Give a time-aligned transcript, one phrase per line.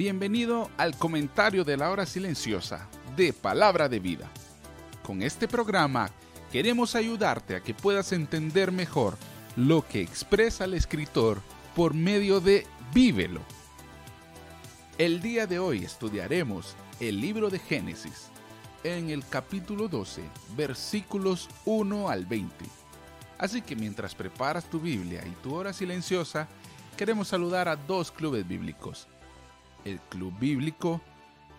[0.00, 4.30] Bienvenido al comentario de la hora silenciosa de Palabra de Vida.
[5.02, 6.10] Con este programa
[6.50, 9.18] queremos ayudarte a que puedas entender mejor
[9.56, 11.42] lo que expresa el escritor
[11.76, 13.42] por medio de Vívelo.
[14.96, 18.30] El día de hoy estudiaremos el libro de Génesis
[18.82, 20.22] en el capítulo 12,
[20.56, 22.64] versículos 1 al 20.
[23.36, 26.48] Así que mientras preparas tu Biblia y tu hora silenciosa,
[26.96, 29.06] queremos saludar a dos clubes bíblicos.
[29.84, 31.00] El Club Bíblico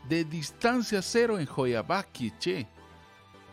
[0.08, 2.68] de Distancia Cero en Joyabá, Quiché,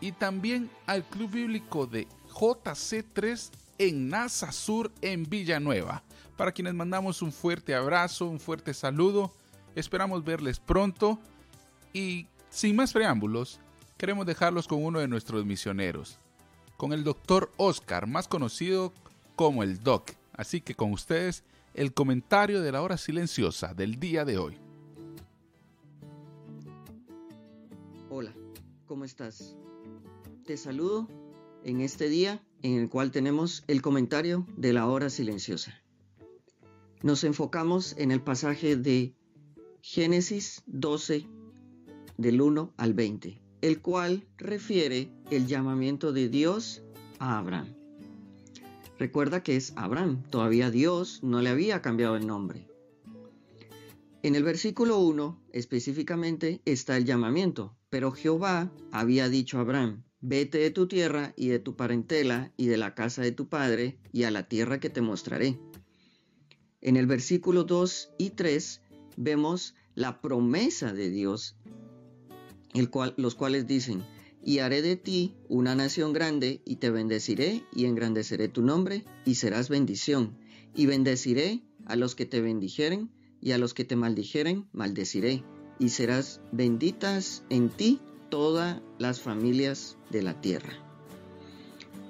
[0.01, 6.03] y también al Club Bíblico de JC3 en NASA Sur en Villanueva.
[6.37, 9.33] Para quienes mandamos un fuerte abrazo, un fuerte saludo,
[9.75, 11.19] esperamos verles pronto
[11.91, 13.59] y sin más preámbulos,
[13.97, 16.17] queremos dejarlos con uno de nuestros misioneros,
[16.77, 18.93] con el doctor Oscar, más conocido
[19.35, 20.11] como el Doc.
[20.33, 24.57] Así que con ustedes, el comentario de la hora silenciosa del día de hoy.
[28.09, 28.33] Hola,
[28.85, 29.55] ¿cómo estás?
[30.45, 31.07] Te saludo
[31.63, 35.81] en este día en el cual tenemos el comentario de la hora silenciosa.
[37.01, 39.13] Nos enfocamos en el pasaje de
[39.81, 41.25] Génesis 12,
[42.17, 46.83] del 1 al 20, el cual refiere el llamamiento de Dios
[47.19, 47.78] a Abraham.
[48.99, 52.67] Recuerda que es Abraham, todavía Dios no le había cambiado el nombre.
[54.23, 60.57] En el versículo 1 específicamente está el llamamiento, pero Jehová había dicho a Abraham, vete
[60.57, 64.23] de tu tierra y de tu parentela y de la casa de tu padre y
[64.23, 65.57] a la tierra que te mostraré.
[66.81, 68.81] En el versículo 2 y 3
[69.15, 71.55] vemos la promesa de Dios
[73.15, 74.03] los cuales dicen,
[74.43, 79.35] y haré de ti una nación grande, y te bendeciré, y engrandeceré tu nombre, y
[79.35, 80.37] serás bendición,
[80.75, 83.09] y bendeciré a los que te bendijeren,
[83.41, 85.43] y a los que te maldijeren, maldeciré,
[85.79, 90.73] y serás benditas en ti todas las familias de la tierra.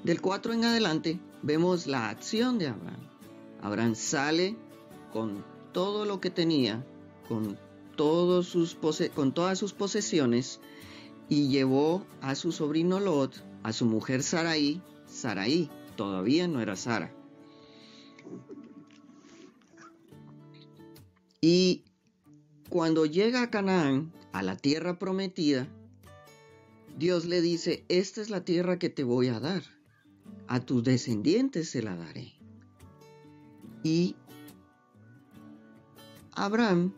[0.03, 3.00] Del 4 en adelante vemos la acción de Abraham.
[3.62, 4.56] Abraham sale
[5.12, 5.44] con
[5.74, 6.86] todo lo que tenía,
[7.28, 7.58] con
[8.44, 8.78] sus
[9.14, 10.62] con todas sus posesiones
[11.29, 17.13] y llevó a su sobrino Lot, a su mujer Sarai, Sarai, todavía no era Sara.
[21.41, 21.85] Y
[22.69, 25.67] cuando llega a Canaán, a la tierra prometida,
[26.97, 29.63] Dios le dice, esta es la tierra que te voy a dar,
[30.47, 32.34] a tus descendientes se la daré.
[33.84, 34.16] Y
[36.31, 36.94] Abraham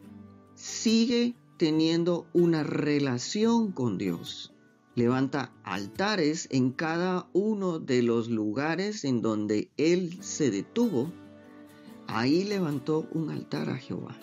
[0.55, 4.51] sigue teniendo una relación con Dios.
[4.95, 11.11] Levanta altares en cada uno de los lugares en donde él se detuvo.
[12.07, 14.17] Ahí levantó un altar a Jehová.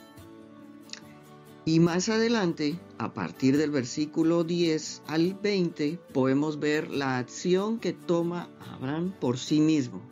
[1.65, 7.93] Y más adelante, a partir del versículo 10 al 20, podemos ver la acción que
[7.93, 10.03] toma Abraham por sí mismo.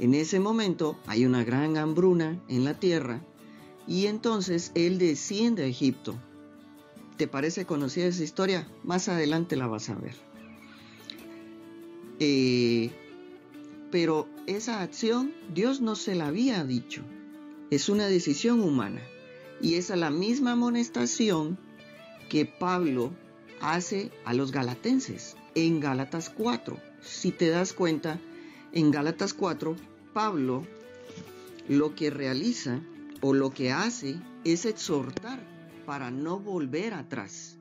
[0.00, 3.24] En ese momento hay una gran hambruna en la tierra
[3.86, 6.16] y entonces él desciende a Egipto.
[7.16, 8.66] ¿Te parece conocida esa historia?
[8.84, 10.14] Más adelante la vas a ver.
[12.18, 12.90] Eh,
[13.90, 17.02] pero esa acción Dios no se la había dicho.
[17.70, 19.02] Es una decisión humana.
[19.60, 21.58] Y es la misma amonestación
[22.28, 23.12] que Pablo
[23.60, 26.78] hace a los galatenses en Gálatas 4.
[27.02, 28.18] Si te das cuenta,
[28.72, 29.76] en Gálatas 4,
[30.12, 30.66] Pablo
[31.68, 32.80] lo que realiza
[33.20, 35.40] o lo que hace es exhortar
[35.86, 37.58] para no volver atrás.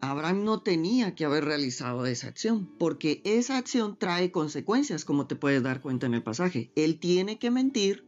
[0.00, 5.34] Abraham no tenía que haber realizado esa acción, porque esa acción trae consecuencias, como te
[5.34, 6.70] puedes dar cuenta en el pasaje.
[6.76, 8.06] Él tiene que mentir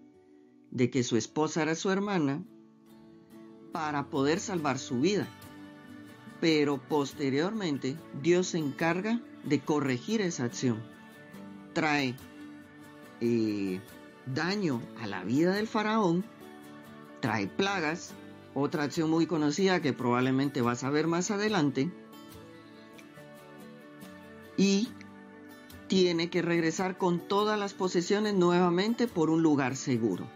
[0.71, 2.45] de que su esposa era su hermana
[3.73, 5.27] para poder salvar su vida.
[6.41, 10.81] Pero posteriormente Dios se encarga de corregir esa acción.
[11.73, 12.15] Trae
[13.21, 13.81] eh,
[14.27, 16.25] daño a la vida del faraón,
[17.21, 18.13] trae plagas,
[18.55, 21.91] otra acción muy conocida que probablemente vas a ver más adelante,
[24.57, 24.89] y
[25.89, 30.27] tiene que regresar con todas las posesiones nuevamente por un lugar seguro.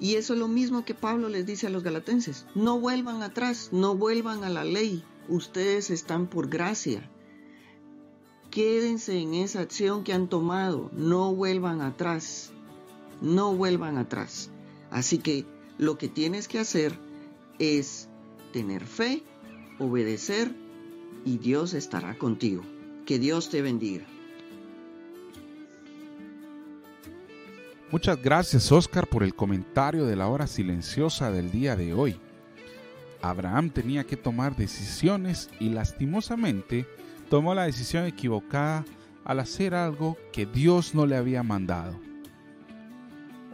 [0.00, 3.68] Y eso es lo mismo que Pablo les dice a los galatenses, no vuelvan atrás,
[3.72, 7.08] no vuelvan a la ley, ustedes están por gracia.
[8.50, 12.52] Quédense en esa acción que han tomado, no vuelvan atrás
[13.22, 14.50] no vuelvan atrás.
[14.90, 15.46] Así que
[15.78, 16.92] lo que tienes que hacer
[17.58, 18.08] es
[18.52, 19.22] tener fe,
[19.78, 20.52] obedecer
[21.24, 22.62] y Dios estará contigo.
[23.06, 24.06] Que Dios te bendiga.
[27.90, 32.18] Muchas gracias Oscar por el comentario de la hora silenciosa del día de hoy.
[33.20, 36.86] Abraham tenía que tomar decisiones y lastimosamente
[37.28, 38.84] tomó la decisión equivocada
[39.24, 42.11] al hacer algo que Dios no le había mandado.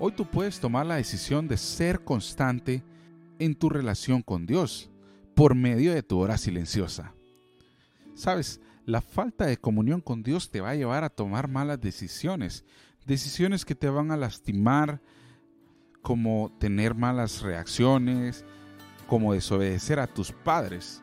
[0.01, 2.83] Hoy tú puedes tomar la decisión de ser constante
[3.39, 4.91] en tu relación con Dios
[5.35, 7.15] por medio de tu hora silenciosa.
[8.15, 12.65] Sabes, la falta de comunión con Dios te va a llevar a tomar malas decisiones
[13.09, 15.01] decisiones que te van a lastimar,
[16.03, 18.45] como tener malas reacciones,
[19.09, 21.03] como desobedecer a tus padres.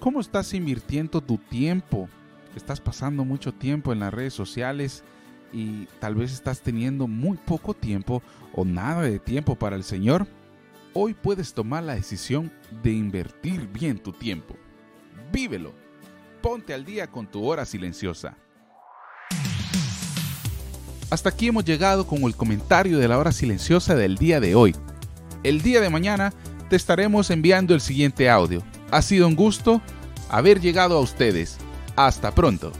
[0.00, 2.08] ¿Cómo estás invirtiendo tu tiempo?
[2.56, 5.04] Estás pasando mucho tiempo en las redes sociales
[5.52, 8.22] y tal vez estás teniendo muy poco tiempo
[8.54, 10.26] o nada de tiempo para el Señor.
[10.94, 12.52] Hoy puedes tomar la decisión
[12.82, 14.56] de invertir bien tu tiempo.
[15.32, 15.72] Vívelo.
[16.42, 18.36] Ponte al día con tu hora silenciosa.
[21.10, 24.74] Hasta aquí hemos llegado con el comentario de la hora silenciosa del día de hoy.
[25.42, 26.32] El día de mañana
[26.70, 28.62] te estaremos enviando el siguiente audio.
[28.90, 29.82] Ha sido un gusto
[30.30, 31.58] haber llegado a ustedes.
[31.96, 32.72] Hasta pronto.